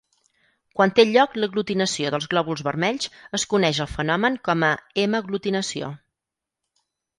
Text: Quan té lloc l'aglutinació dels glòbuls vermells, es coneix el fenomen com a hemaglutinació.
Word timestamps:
Quan 0.77 0.93
té 0.99 1.03
lloc 1.09 1.35
l'aglutinació 1.39 2.13
dels 2.15 2.25
glòbuls 2.31 2.63
vermells, 2.69 3.11
es 3.41 3.47
coneix 3.53 3.83
el 3.87 3.91
fenomen 3.93 4.41
com 4.49 4.67
a 4.71 4.73
hemaglutinació. 5.05 5.95